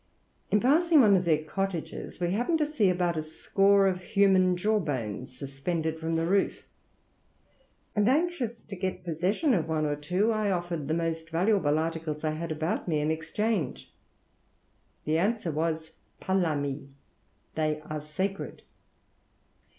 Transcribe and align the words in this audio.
In 0.49 0.59
passing 0.59 1.01
one 1.01 1.15
of 1.15 1.25
their 1.25 1.43
cottages 1.43 2.19
we 2.19 2.31
happened 2.31 2.57
to 2.57 2.65
see 2.65 2.89
about 2.89 3.17
a 3.17 3.21
score 3.21 3.85
of 3.85 4.01
human 4.01 4.57
jawbones 4.57 5.37
suspended 5.37 5.99
from 5.99 6.15
the 6.15 6.25
roof, 6.25 6.63
and 7.95 8.09
anxious 8.09 8.53
to 8.69 8.75
get 8.75 9.03
possession 9.03 9.53
of 9.53 9.67
one 9.67 9.85
or 9.85 9.95
two, 9.95 10.31
I 10.31 10.49
offered 10.49 10.87
the 10.87 10.95
most 10.95 11.29
valuable 11.29 11.77
articles 11.77 12.23
I 12.23 12.31
had 12.31 12.51
about 12.51 12.87
me 12.87 12.99
in 12.99 13.11
exchange. 13.11 13.93
The 15.05 15.19
answer 15.19 15.51
was, 15.51 15.91
'palami,' 16.19 16.89
they 17.53 17.79
are 17.81 18.01
sacred. 18.01 18.63